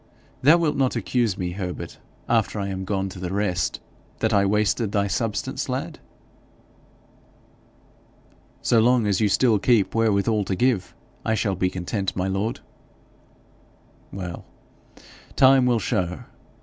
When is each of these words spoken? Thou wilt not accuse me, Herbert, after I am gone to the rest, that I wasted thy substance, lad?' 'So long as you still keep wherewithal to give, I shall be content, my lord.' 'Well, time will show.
Thou 0.41 0.57
wilt 0.57 0.75
not 0.75 0.95
accuse 0.95 1.37
me, 1.37 1.51
Herbert, 1.51 1.99
after 2.27 2.59
I 2.59 2.69
am 2.69 2.85
gone 2.85 3.07
to 3.09 3.19
the 3.19 3.31
rest, 3.31 3.79
that 4.17 4.33
I 4.33 4.47
wasted 4.47 4.91
thy 4.91 5.05
substance, 5.05 5.69
lad?' 5.69 5.99
'So 8.63 8.79
long 8.79 9.05
as 9.05 9.21
you 9.21 9.29
still 9.29 9.59
keep 9.59 9.93
wherewithal 9.93 10.43
to 10.45 10.55
give, 10.55 10.95
I 11.23 11.35
shall 11.35 11.53
be 11.53 11.69
content, 11.69 12.15
my 12.15 12.27
lord.' 12.27 12.61
'Well, 14.11 14.43
time 15.35 15.67
will 15.67 15.77
show. 15.77 16.21